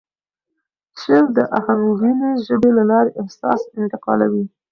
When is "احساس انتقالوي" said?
3.21-4.45